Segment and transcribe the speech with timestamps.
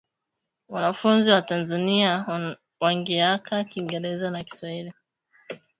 [0.69, 4.93] Wana funzi wa tanzania wanaongeaka kingereza na kishwahili